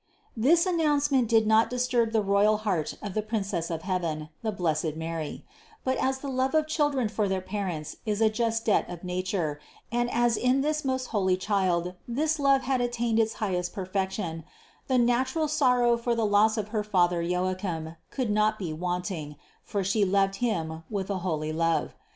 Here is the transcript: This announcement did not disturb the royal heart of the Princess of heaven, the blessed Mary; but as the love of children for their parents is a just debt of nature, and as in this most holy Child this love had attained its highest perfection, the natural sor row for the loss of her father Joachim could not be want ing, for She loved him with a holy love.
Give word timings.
This 0.35 0.65
announcement 0.65 1.27
did 1.27 1.45
not 1.45 1.69
disturb 1.69 2.11
the 2.11 2.23
royal 2.23 2.57
heart 2.65 2.95
of 3.03 3.13
the 3.13 3.21
Princess 3.21 3.69
of 3.69 3.83
heaven, 3.83 4.29
the 4.41 4.51
blessed 4.51 4.95
Mary; 4.95 5.45
but 5.83 5.95
as 5.99 6.17
the 6.17 6.27
love 6.27 6.55
of 6.55 6.65
children 6.65 7.07
for 7.07 7.27
their 7.27 7.39
parents 7.39 7.97
is 8.03 8.19
a 8.19 8.27
just 8.27 8.65
debt 8.65 8.89
of 8.89 9.03
nature, 9.03 9.59
and 9.91 10.09
as 10.09 10.37
in 10.37 10.61
this 10.61 10.83
most 10.83 11.09
holy 11.09 11.37
Child 11.37 11.93
this 12.07 12.39
love 12.39 12.63
had 12.63 12.81
attained 12.81 13.19
its 13.19 13.33
highest 13.33 13.73
perfection, 13.73 14.43
the 14.87 14.97
natural 14.97 15.47
sor 15.47 15.81
row 15.81 15.97
for 15.97 16.15
the 16.15 16.25
loss 16.25 16.57
of 16.57 16.69
her 16.69 16.83
father 16.83 17.21
Joachim 17.21 17.95
could 18.09 18.31
not 18.31 18.57
be 18.57 18.73
want 18.73 19.11
ing, 19.11 19.35
for 19.61 19.83
She 19.83 20.03
loved 20.03 20.37
him 20.37 20.81
with 20.89 21.11
a 21.11 21.19
holy 21.19 21.53
love. 21.53 21.93